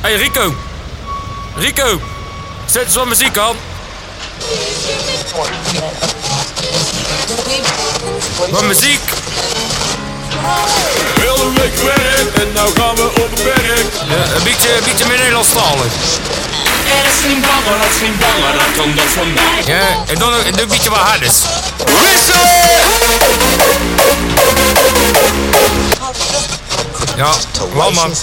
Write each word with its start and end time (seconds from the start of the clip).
hey 0.00 0.16
Rico. 0.16 0.54
Rico. 1.56 2.00
Zet 2.66 2.84
eens 2.84 2.94
wat 2.94 3.06
muziek 3.06 3.38
aan. 3.38 3.56
Wat 8.50 8.62
muziek. 8.62 9.00
Hele 11.20 11.52
week 11.54 11.74
werk 11.82 12.34
en 12.34 12.52
nou 12.52 12.70
gaan 12.74 12.94
we 12.94 13.02
op 13.02 13.38
werk. 13.38 13.86
Ja, 14.08 14.34
een 14.36 14.42
beetje, 14.42 14.76
een 14.76 14.84
beetje 14.84 15.06
meer 15.06 15.18
Nederlandstalig. 15.18 15.92
Er 16.88 17.10
is 17.10 17.20
geen 17.22 17.40
banger, 17.40 17.80
er 17.80 17.90
is 17.90 17.96
geen 17.98 18.16
banger, 18.18 18.52
dan 18.58 18.84
komt 18.84 18.96
dat 18.96 19.04
van 19.04 19.32
mij. 19.32 19.74
Ja, 19.74 19.88
en 20.06 20.18
dan, 20.18 20.32
en 20.32 20.52
dan 20.52 20.60
een 20.60 20.68
beetje 20.68 20.90
wat 20.90 20.98
harders. 20.98 21.36
Ja, 27.16 27.30
wel 27.74 27.90
man. 27.90 28.14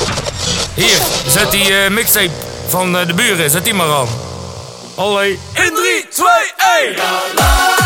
Hier, 0.76 0.98
zet 1.28 1.52
die 1.52 1.74
eh, 1.74 1.90
mixtape 1.90 2.32
van 2.68 2.98
eh, 2.98 3.08
de 3.08 3.14
buren, 3.14 3.50
zet 3.50 3.64
die 3.64 3.74
maar 3.74 3.92
aan. 3.92 4.08
Allee. 4.96 5.40
In 5.54 5.72
3, 5.74 6.08
2, 6.10 6.28
1. 7.78 7.85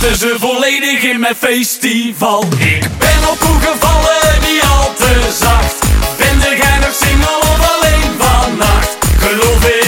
Ze 0.00 0.36
volledig 0.38 1.02
in 1.02 1.20
mijn 1.20 1.34
festival. 1.34 2.44
Ik 2.58 2.88
ben 2.98 3.28
op 3.30 3.40
hoe 3.40 3.60
gevallen, 3.60 4.40
niet 4.40 4.62
al 4.62 4.94
te 4.94 5.36
zacht. 5.38 5.78
Ben 6.16 6.38
de 6.38 6.56
gij 6.60 6.78
nog 6.78 6.94
single 6.94 7.38
of 7.40 7.74
alleen 7.74 8.10
vannacht? 8.18 8.96
Geloof 9.18 9.64
in 9.64 9.79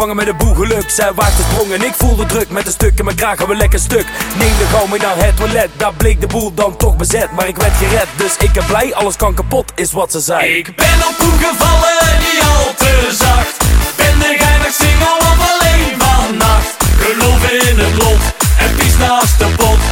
gevangen 0.00 0.24
met 0.24 0.28
een 0.28 0.46
boegeluk 0.46 0.90
Zij 0.90 1.12
waart 1.14 1.32
gesprongen, 1.32 1.82
ik 1.82 1.94
voelde 1.96 2.26
druk 2.26 2.50
Met 2.50 2.66
een 2.66 2.72
stuk 2.72 2.98
in 2.98 3.04
mijn 3.04 3.16
kraag, 3.16 3.38
gaan 3.38 3.48
we 3.48 3.54
lekker 3.54 3.78
stuk 3.78 4.06
Neem 4.38 4.58
de 4.58 4.66
gauw 4.72 4.86
mee 4.86 5.00
naar 5.00 5.16
het 5.16 5.36
toilet 5.36 5.70
Daar 5.76 5.92
bleek 5.94 6.20
de 6.20 6.26
boel 6.26 6.54
dan 6.54 6.76
toch 6.76 6.96
bezet 6.96 7.32
Maar 7.32 7.48
ik 7.48 7.56
werd 7.56 7.76
gered, 7.76 8.06
dus 8.16 8.36
ik 8.36 8.52
ben 8.52 8.66
blij 8.66 8.94
Alles 8.94 9.16
kan 9.16 9.34
kapot, 9.34 9.72
is 9.74 9.92
wat 9.92 10.12
ze 10.12 10.20
zei 10.20 10.56
Ik 10.56 10.76
ben 10.76 10.98
op 11.08 11.16
hoe 11.18 11.38
gevallen, 11.38 12.18
niet 12.18 12.42
al 12.42 12.74
te 12.74 13.16
zacht. 13.18 13.56
Ben 13.96 14.18
de 14.18 14.36
gij 14.38 14.58
nog 14.58 14.72
single 14.72 15.16
of 15.30 15.38
alleen 15.50 16.00
vannacht? 16.00 16.76
Geloof 16.98 17.50
in 17.50 17.78
het 17.78 18.02
lot 18.02 18.22
en 18.58 18.76
pies 18.76 18.96
naast 18.96 19.38
de 19.38 19.46
pot. 19.56 19.89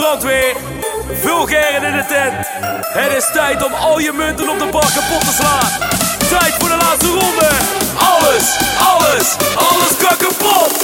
Brandweer. 0.00 0.56
Vulgairen 1.12 1.82
in 1.82 1.96
de 1.96 2.04
tent. 2.06 2.46
Het 2.92 3.12
is 3.16 3.30
tijd 3.32 3.64
om 3.64 3.72
al 3.72 3.98
je 3.98 4.12
munten 4.12 4.48
op 4.48 4.58
de 4.58 4.66
bar 4.70 4.92
kapot 4.94 5.20
te 5.20 5.32
slaan. 5.32 5.88
Tijd 6.28 6.54
voor 6.58 6.68
de 6.68 6.76
laatste 6.76 7.06
ronde. 7.06 7.48
Alles, 7.98 8.58
alles, 8.78 9.36
alles 9.56 9.96
kan 9.96 10.16
kapot 10.16 10.80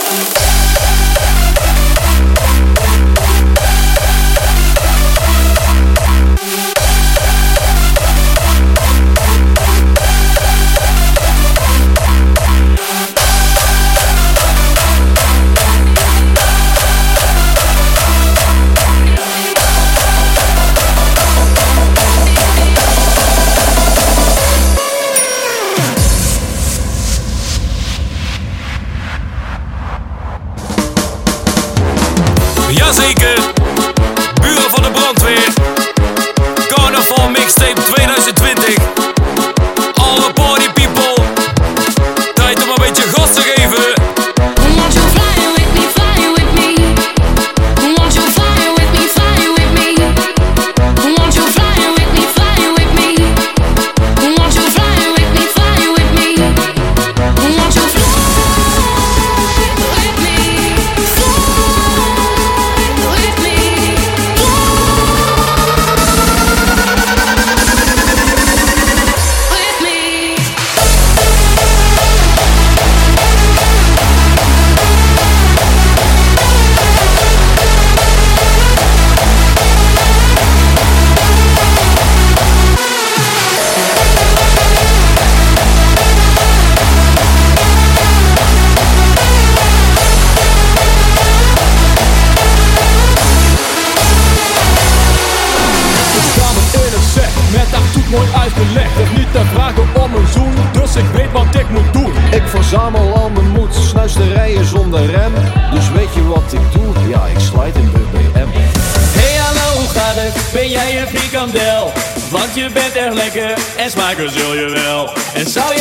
lekker 113.33 113.59
en 113.77 113.91
smaken 113.91 114.31
zul 114.31 114.55
je 114.55 114.69
wel. 114.69 115.11
En 115.35 115.47
zou 115.47 115.75
je 115.75 115.76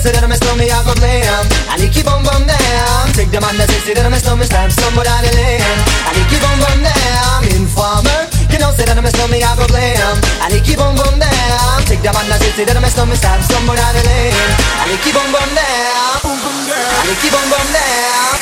say 0.00 0.12
that 0.16 0.24
I'm 0.24 0.32
a 0.32 0.36
stormy, 0.40 0.72
I 0.72 0.80
go 0.82 0.96
glam. 0.96 1.44
I 1.68 1.76
need 1.76 1.92
keep 1.92 2.08
on 2.08 2.24
bum 2.24 2.48
down. 2.48 3.04
Take 3.12 3.28
the 3.28 3.40
man 3.40 3.52
that 3.60 3.68
says 3.68 3.84
that 3.84 4.00
I'm 4.00 4.16
a 4.16 4.18
stormy, 4.18 4.48
stab 4.48 4.72
somebody 4.72 5.12
lamb. 5.12 5.78
I 6.08 6.16
need 6.16 6.28
keep 6.32 6.40
on 6.40 6.56
bum 6.56 6.80
down. 6.80 7.44
Informer, 7.52 8.24
you 8.48 8.56
know 8.56 8.72
say 8.72 8.88
that 8.88 8.96
I'm 8.96 9.04
a 9.04 9.12
stormy, 9.12 9.44
I 9.44 9.52
go 9.60 9.68
glam. 9.68 10.16
I 10.40 10.48
need 10.48 10.64
keep 10.64 10.80
on 10.80 10.96
bum 10.96 11.20
down. 11.20 11.84
Take 11.84 12.00
the 12.00 12.10
man 12.16 12.24
that 12.32 12.40
says 12.40 12.56
that 12.64 12.76
I'm 12.76 12.84
a 12.84 12.88
stormy, 12.88 13.16
stab 13.20 13.44
somebody 13.44 13.80
lamb. 13.84 14.50
I 14.80 14.88
need 14.88 15.00
keep 15.04 15.16
on 15.20 15.28
bum 15.28 15.50
down. 15.52 16.16
I 16.24 17.02
need 17.04 17.20
keep 17.20 17.36
on 17.36 17.44
bum 17.52 17.68
down. 17.68 18.39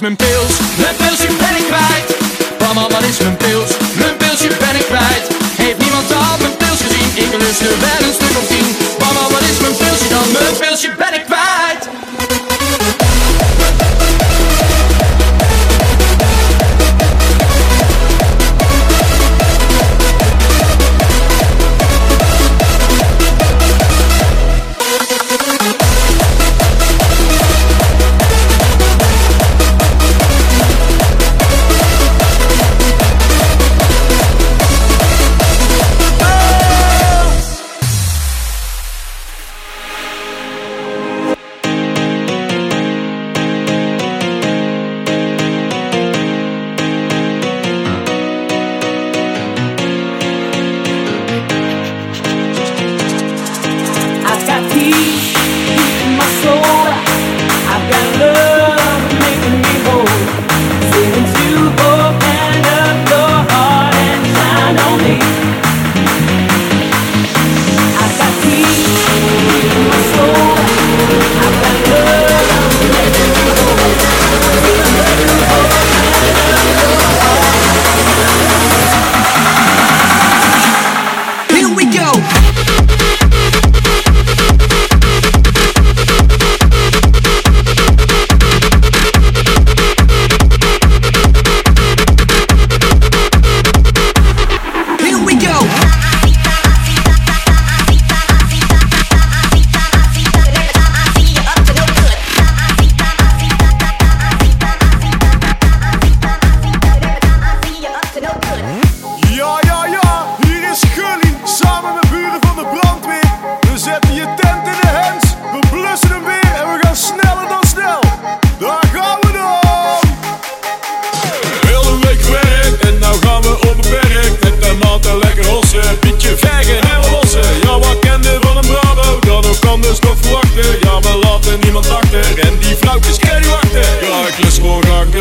basement. 0.00 0.37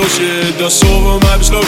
Hoje 0.07 0.55
eu 0.57 0.71
sou 0.71 1.17
uma 1.17 1.37
bisloque 1.37 1.67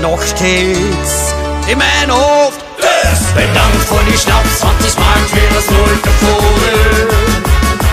Nog 0.00 0.22
steeds 0.22 1.12
in 1.66 1.76
mijn 1.76 2.08
hoofd. 2.08 2.58
Dus 2.76 3.20
bedankt 3.34 3.84
voor 3.84 4.04
die 4.04 4.16
want 4.60 4.78
die 4.80 4.90
smaakt 4.90 5.32
weer 5.32 5.52
als 5.56 5.68
nooit 5.68 6.02
tevoren. 6.02 7.08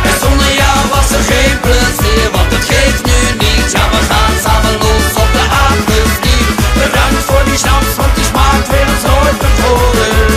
En 0.10 0.16
zonder 0.24 0.52
jou 0.62 0.78
was 0.94 1.10
er 1.18 1.24
geen 1.34 1.60
plezier, 1.60 2.28
want 2.32 2.52
het 2.56 2.66
geeft 2.72 3.04
nu 3.06 3.20
niet. 3.46 3.72
Ja, 3.72 3.84
we 3.94 4.02
gaan 4.10 4.36
samen 4.46 4.76
los 4.84 5.14
op 5.24 5.32
de 5.38 5.46
apres-ski. 5.68 6.38
Bedankt 6.82 7.24
voor 7.30 7.44
die 7.50 7.58
snaps, 7.58 7.94
want 8.02 8.16
die 8.16 8.28
smaakt 8.32 8.68
weer 8.74 8.88
als 8.94 9.04
nooit 9.12 9.40
tevoren. 9.46 10.28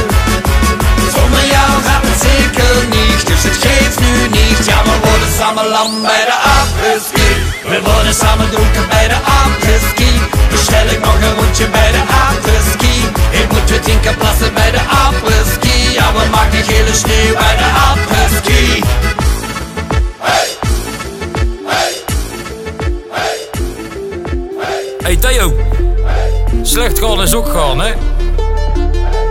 Zonder 1.16 1.44
jou 1.56 1.70
gaat 1.86 2.04
het 2.10 2.20
zeker 2.30 2.74
niet, 2.96 3.26
dus 3.26 3.42
het 3.48 3.58
geeft 3.66 3.98
nu 4.00 4.14
niet. 4.38 4.60
Ja, 4.70 4.78
we 4.88 4.96
worden 5.06 5.32
samen 5.38 5.66
lam 5.74 6.02
bij 6.02 6.24
de 6.30 6.36
apres-ski. 6.58 7.21
We 7.64 7.80
worden 7.84 8.14
samen 8.14 8.50
dronken 8.50 8.88
bij 8.88 9.08
de 9.08 9.14
apres-ski. 9.14 10.20
Bestel 10.50 10.86
ik 10.86 11.00
nog 11.00 11.14
een 11.14 11.34
rondje 11.34 11.68
bij 11.68 11.92
de 11.92 12.02
apres-ski. 12.28 12.94
Ik 13.30 13.52
moet 13.52 13.70
weer 13.70 13.80
tien 13.80 14.00
keer 14.00 14.16
plassen 14.16 14.54
bij 14.54 14.70
de 14.70 14.80
apres-ski. 14.80 15.92
Ja, 15.92 16.12
we 16.12 16.28
maken 16.30 16.62
gele 16.64 16.94
sneeuw 16.94 17.34
bij 17.34 17.56
de 17.56 17.68
apres-ski. 17.90 18.82
Hey 25.02 25.16
Theo. 25.16 25.52
Slecht 26.62 26.98
gaan 26.98 27.22
is 27.22 27.34
ook 27.34 27.48
gaan, 27.48 27.80
hè? 27.80 27.92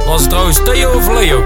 Was 0.06 0.22
het 0.22 0.30
trouwens 0.30 0.64
Theo 0.64 0.92
of 0.92 1.08
Leo? 1.08 1.44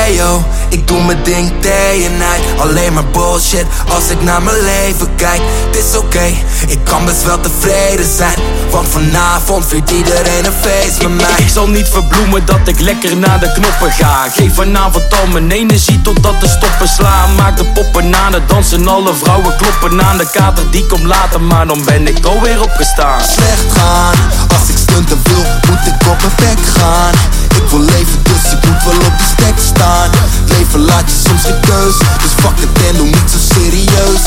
Hey 0.00 0.14
yo, 0.14 0.44
ik 0.68 0.88
doe 0.88 1.04
mijn 1.04 1.22
ding 1.22 1.60
day 1.60 2.04
en 2.04 2.16
night. 2.16 2.60
Alleen 2.60 2.92
maar 2.92 3.04
bullshit 3.04 3.66
als 3.94 4.08
ik 4.08 4.22
naar 4.22 4.42
mijn 4.42 4.60
leven 4.60 5.14
kijk. 5.16 5.40
Het 5.66 5.76
is 5.76 5.96
oké, 5.96 6.24
ik 6.66 6.78
kan 6.84 7.04
best 7.04 7.24
wel 7.24 7.40
tevreden 7.40 8.16
zijn. 8.16 8.38
Want 8.70 8.88
vanavond 8.88 9.66
viert 9.66 9.90
iedereen 9.90 10.44
een 10.44 10.52
feest 10.60 11.02
met 11.02 11.14
mij. 11.14 11.34
Ik 11.36 11.48
zal 11.48 11.68
niet 11.68 11.88
verbloemen 11.88 12.46
dat 12.46 12.60
ik 12.64 12.80
lekker 12.80 13.16
naar 13.16 13.40
de 13.40 13.52
knoppen 13.52 13.92
ga. 13.92 14.28
Geef 14.28 14.54
vanavond 14.54 15.04
al 15.20 15.26
mijn 15.26 15.50
energie 15.50 16.02
totdat 16.02 16.40
de 16.40 16.48
stoppen 16.48 16.88
slaan. 16.88 17.34
Maak 17.34 17.56
de 17.56 17.64
poppen 17.64 18.16
aan 18.16 18.32
het 18.32 18.48
dansen, 18.48 18.88
alle 18.88 19.14
vrouwen 19.14 19.56
kloppen 19.56 20.02
aan. 20.02 20.18
De 20.18 20.30
kater 20.32 20.70
die 20.70 20.86
komt 20.86 21.04
later, 21.04 21.40
maar 21.40 21.66
dan 21.66 21.84
ben 21.84 22.06
ik 22.06 22.24
alweer 22.24 22.62
opgestaan. 22.62 23.20
Slecht 23.20 23.72
gaan, 23.72 24.14
als 24.58 24.68
ik 24.68 24.76
stunten 24.76 25.20
wil 25.22 25.44
moet 25.68 25.86
ik 25.86 26.08
op 26.08 26.18
mijn 26.20 26.32
bek 26.36 26.66
gaan 26.66 27.14
wil 27.70 27.80
leven 27.80 28.22
dus 28.22 28.52
ik 28.52 28.66
moet 28.66 28.82
wel 28.84 29.06
op 29.08 29.18
die 29.18 29.26
stek 29.26 29.58
staan. 29.74 30.10
Leven 30.46 30.80
laat 30.80 31.10
je 31.10 31.16
soms 31.28 31.42
geen 31.42 31.60
keus 31.60 31.98
Dus 31.98 32.32
fuck 32.42 32.60
het 32.60 32.88
en 32.88 32.96
doe 32.96 33.06
niet 33.06 33.30
zo 33.30 33.38
serieus. 33.54 34.24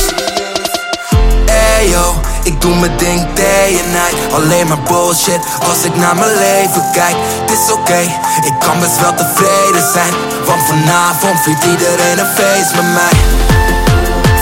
Hey 1.46 1.88
yo, 1.88 2.20
ik 2.42 2.60
doe 2.60 2.74
mijn 2.74 2.96
ding 2.96 3.32
day 3.34 3.68
en 3.84 3.90
night. 3.90 4.34
Alleen 4.34 4.66
maar 4.66 4.82
bullshit 4.82 5.40
als 5.68 5.84
ik 5.84 5.96
naar 5.96 6.16
mijn 6.16 6.34
leven 6.38 6.84
kijk. 6.92 7.16
Het 7.40 7.50
is 7.50 7.72
oké, 7.72 8.00
ik 8.48 8.54
kan 8.58 8.80
best 8.80 9.00
wel 9.00 9.14
tevreden 9.14 9.92
zijn. 9.92 10.14
Want 10.46 10.62
vanavond 10.66 11.40
viert 11.40 11.64
iedereen 11.64 12.18
een 12.18 12.32
feest 12.34 12.74
met 12.74 12.88
mij. 12.98 13.16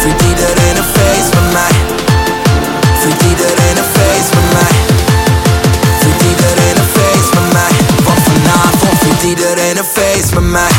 Viert 0.00 0.22
iedereen 0.22 0.76
een 0.76 0.90
feest 0.94 1.34
met 1.34 1.52
mij 1.52 1.91
iedereen 10.22 10.30
een 10.30 10.30
feest 10.30 10.34
met 10.34 10.50
mij 10.50 10.70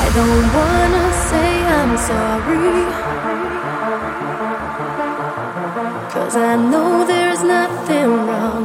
I 0.00 0.10
don't 0.14 0.52
wanna 0.52 1.12
say 1.28 1.62
I'm 1.66 1.96
sorry. 1.96 3.37
Cause 6.28 6.36
I 6.36 6.56
know 6.56 7.06
there's 7.06 7.42
nothing 7.42 8.08
wrong. 8.26 8.64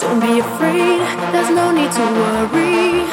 Don't 0.00 0.20
be 0.20 0.38
afraid, 0.38 1.00
there's 1.32 1.48
no 1.48 1.70
need 1.70 1.90
to 1.92 2.04
worry. 2.20 3.06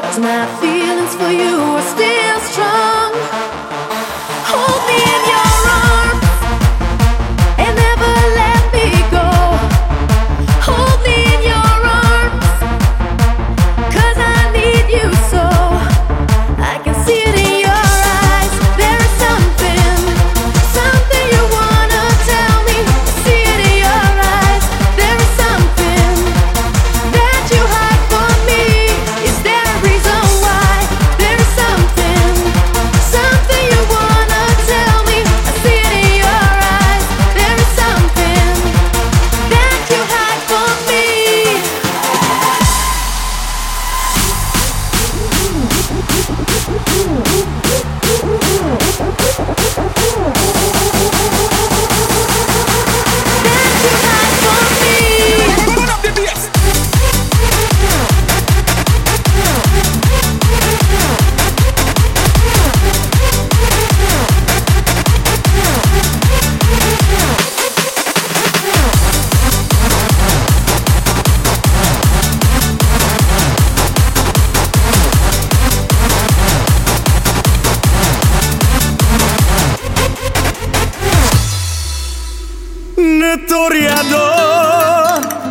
Cause 0.00 0.18
my 0.18 0.44
feelings 0.60 1.14
for 1.14 1.30
you 1.30 1.54
are 1.78 1.82
still 1.82 2.07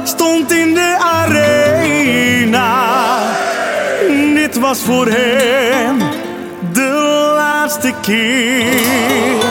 Stond 0.03 0.51
in 0.51 0.73
de 0.73 0.97
arena. 0.99 2.77
Dit 4.33 4.60
was 4.60 4.79
voor 4.79 5.07
hem 5.07 5.97
de 6.73 7.31
laatste 7.36 7.93
keer. 8.01 9.43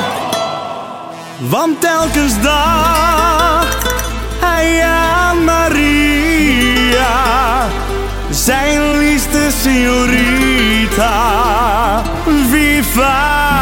Want 1.39 1.81
telkens 1.81 2.43
dacht 2.43 3.95
hij 4.41 4.83
aan 4.85 5.45
Maria, 5.45 7.07
zijn 8.31 8.99
liefste 8.99 9.49
signorita. 9.63 11.13
Viva! 12.51 13.56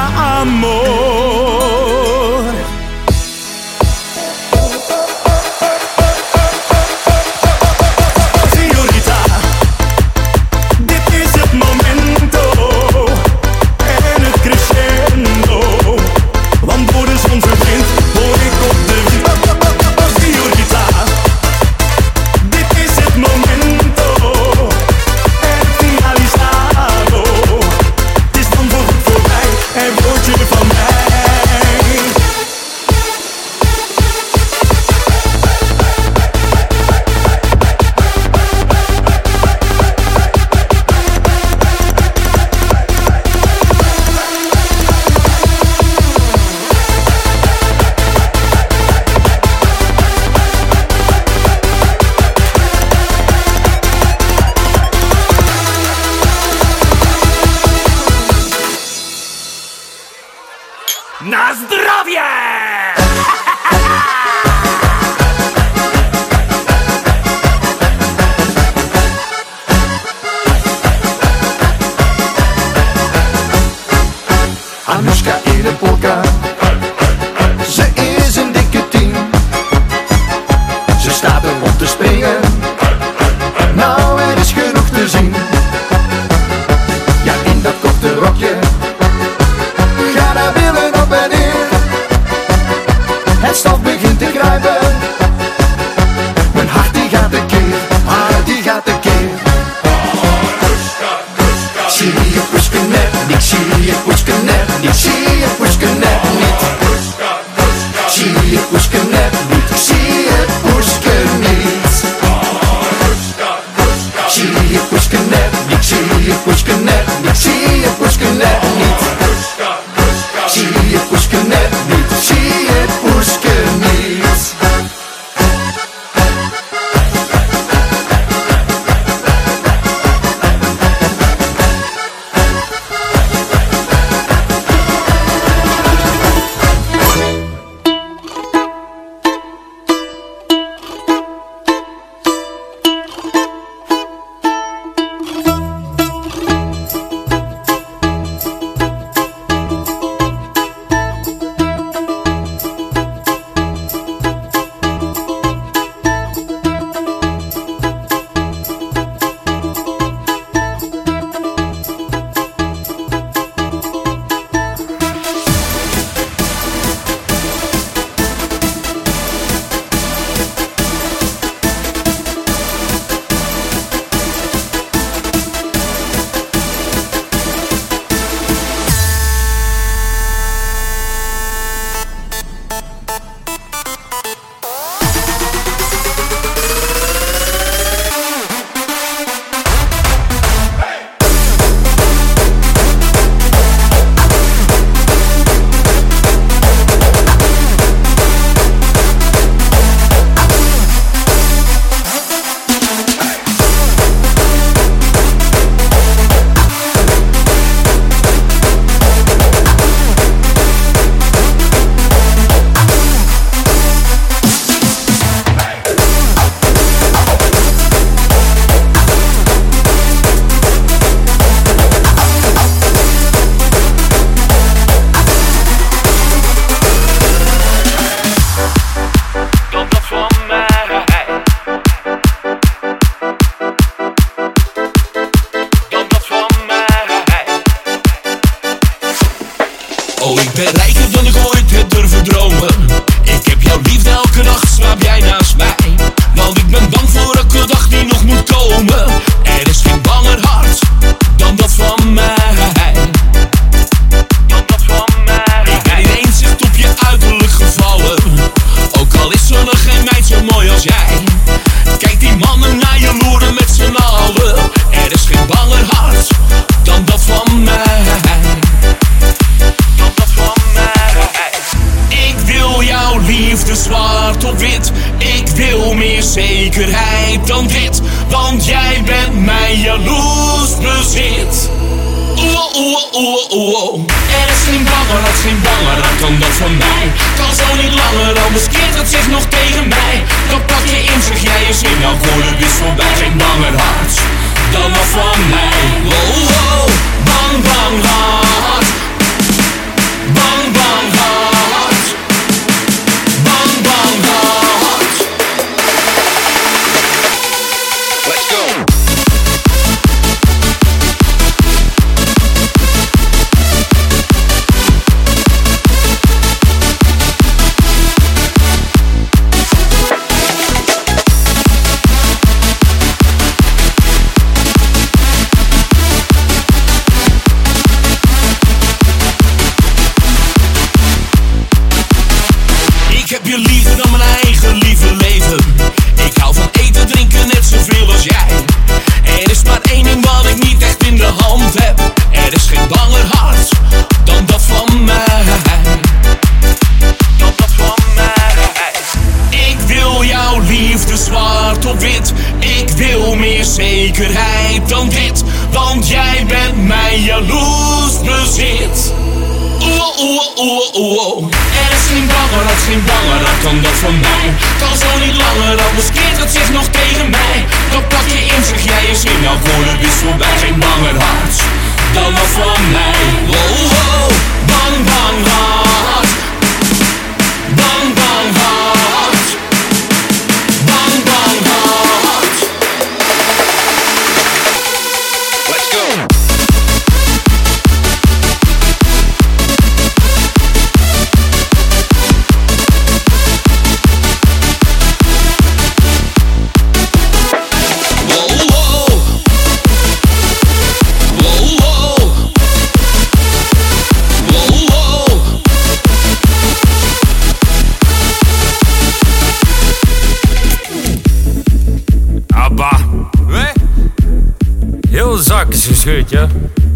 gescheurd, 416.05 416.31
ja? 416.31 416.47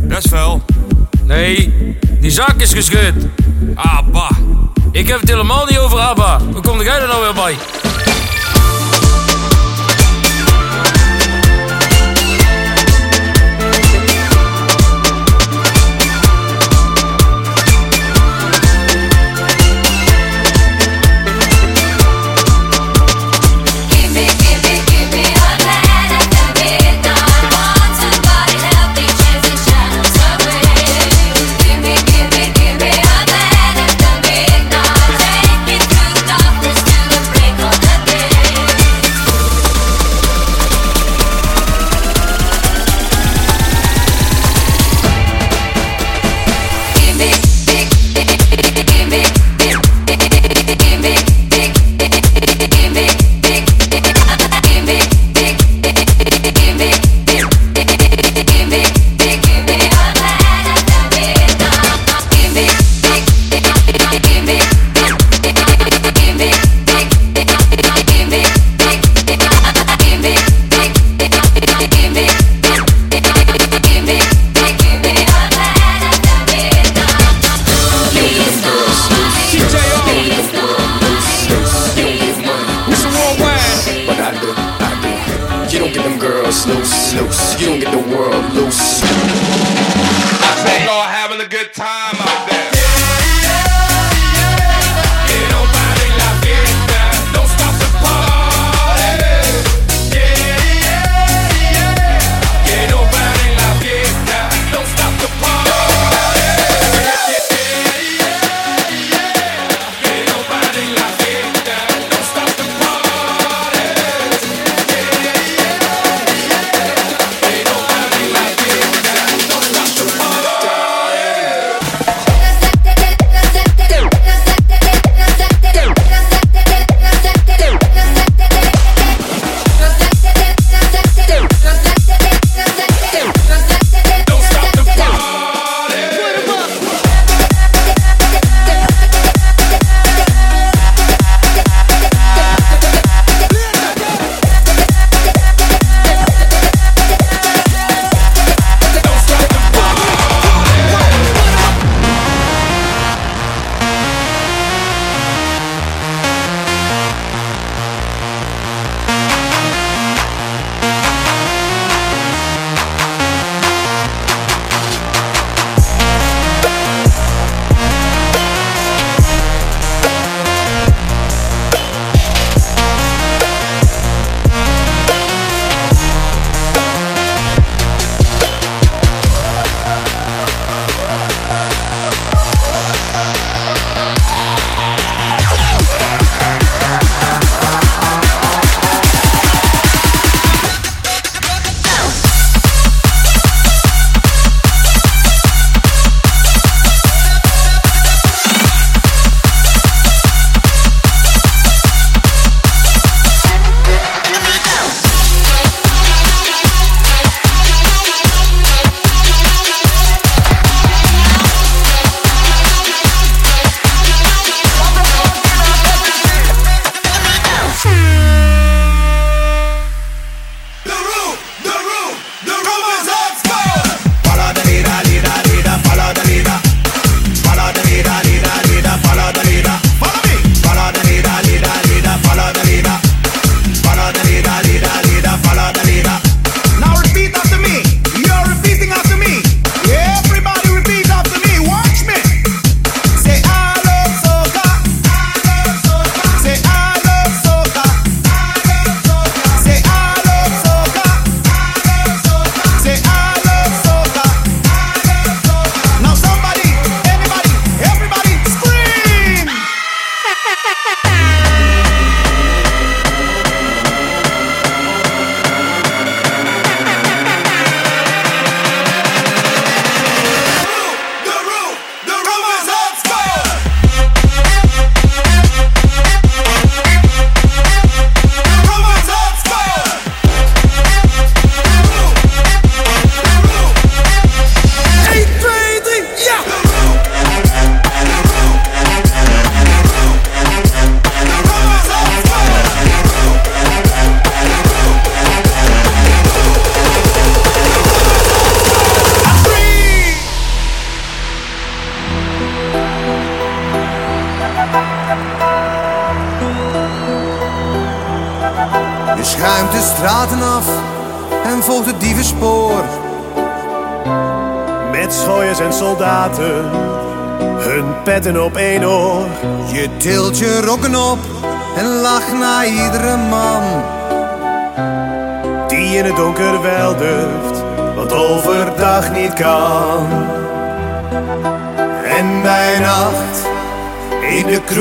Dat 0.02 0.24
is 0.24 0.30
vuil. 0.30 0.62
Nee, 1.24 1.72
die 2.20 2.30
zak 2.30 2.54
is 2.56 2.72
gescheurd. 2.72 3.14
Ah, 3.74 3.96
Abba. 3.96 4.28
Ik 4.92 5.08
heb 5.08 5.20
het 5.20 5.28
helemaal 5.28 5.66
niet 5.66 5.78
over 5.78 5.98
Abba. 5.98 6.40
Hoe 6.52 6.62
kom 6.62 6.82
jij 6.82 7.00
er 7.00 7.08
nou 7.08 7.20
weer 7.22 7.34
bij? 7.34 7.54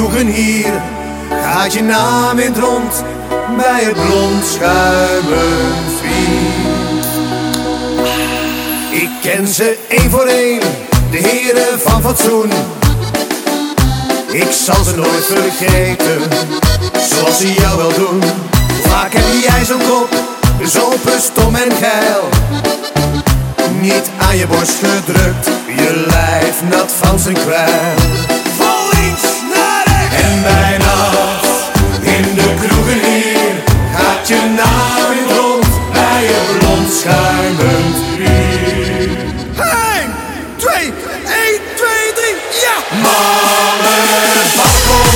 kroegen 0.08 0.28
hier 0.28 0.82
gaat 1.30 1.74
je 1.74 1.84
naam 1.84 2.40
in 2.40 2.54
het 2.54 2.58
rond 2.58 3.04
bij 3.58 3.84
het 3.84 3.94
blond 3.94 4.46
schuimen 4.46 5.74
vier. 6.02 7.06
Ik 9.02 9.10
ken 9.22 9.48
ze 9.48 9.78
één 9.88 10.10
voor 10.12 10.26
één, 10.26 10.60
de 11.12 11.18
heren 11.18 11.80
van 11.80 12.02
fatsoen. 12.02 12.52
Ik 14.32 14.52
zal 14.52 14.84
ze 14.84 14.96
nooit 14.96 15.26
vergeten, 15.26 16.22
zoals 17.10 17.38
ze 17.38 17.54
jou 17.54 17.78
wel 17.78 17.94
doen. 17.94 18.24
Vaak 18.82 19.14
heb 19.14 19.42
jij 19.50 19.66
zo'n 19.66 19.82
kop, 19.90 20.10
dus 20.58 20.72
zo 20.72 20.94
stom 21.20 21.56
en 21.56 21.72
geil. 21.72 22.30
Niet 23.82 24.10
aan 24.18 24.38
je 24.38 24.48
borst 24.48 24.78
gedrukt, 24.82 25.50
je 25.78 26.06
lijf 26.08 26.62
nat 26.70 26.92
van 26.92 27.20
zijn 27.20 27.36
kwijl. 27.36 28.37
En 30.28 30.42
bij 30.42 30.78
nacht 30.78 31.48
in 32.02 32.36
de 32.36 32.50
kroegen 32.62 33.00
hier 33.10 33.54
gaat 33.96 34.28
je 34.28 34.40
naam 34.60 35.12
in 35.20 35.28
rond 35.36 35.68
bij 35.94 36.24
je 36.32 36.42
blond 36.60 36.88
schuimend 37.00 37.98
uur. 38.18 39.10
1, 39.60 40.16
2, 40.56 40.76
1, 40.84 40.94
2, 41.76 42.14
3, 42.20 42.36
ja! 42.64 42.76
Malen 43.04 44.48
pap, 44.58 44.76
kom, 44.88 45.16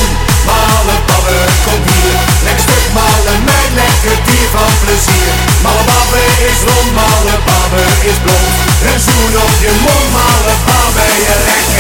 malen 0.50 1.02
babbe, 1.10 1.40
kom 1.66 1.82
hier. 1.92 2.18
Lekker 2.46 2.64
stuk 2.68 2.86
malen 3.00 3.40
mijn 3.50 3.72
lekker 3.82 4.18
dier 4.28 4.50
van 4.56 4.74
plezier. 4.84 5.34
Malen 5.64 5.86
babbe 5.92 6.24
is 6.50 6.60
rond, 6.68 6.90
malen 7.00 7.42
babbe 7.50 7.84
is 8.10 8.18
blond. 8.26 8.54
Een 8.88 9.00
zoen 9.06 9.34
op 9.46 9.54
je 9.66 9.74
mond, 9.84 10.08
malen 10.18 10.60
babbe, 10.68 11.06
je 11.26 11.36
recht. 11.48 11.71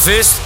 es 0.00 0.06
ist 0.06 0.39